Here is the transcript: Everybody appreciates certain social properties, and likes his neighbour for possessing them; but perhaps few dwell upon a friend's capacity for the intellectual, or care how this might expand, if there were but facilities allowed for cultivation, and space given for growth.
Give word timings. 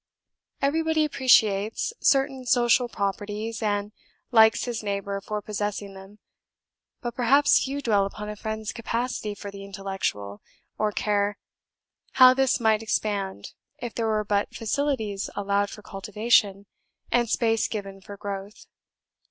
Everybody 0.63 1.05
appreciates 1.05 1.93
certain 1.99 2.47
social 2.47 2.89
properties, 2.89 3.61
and 3.61 3.91
likes 4.31 4.63
his 4.65 4.81
neighbour 4.81 5.21
for 5.21 5.43
possessing 5.43 5.93
them; 5.93 6.17
but 7.01 7.13
perhaps 7.13 7.63
few 7.63 7.83
dwell 7.83 8.07
upon 8.07 8.27
a 8.27 8.35
friend's 8.35 8.71
capacity 8.73 9.35
for 9.35 9.51
the 9.51 9.63
intellectual, 9.63 10.41
or 10.79 10.91
care 10.91 11.37
how 12.13 12.33
this 12.33 12.59
might 12.59 12.81
expand, 12.81 13.53
if 13.77 13.93
there 13.93 14.07
were 14.07 14.25
but 14.25 14.55
facilities 14.55 15.29
allowed 15.35 15.69
for 15.69 15.83
cultivation, 15.83 16.65
and 17.11 17.29
space 17.29 17.67
given 17.67 18.01
for 18.01 18.17
growth. 18.17 18.65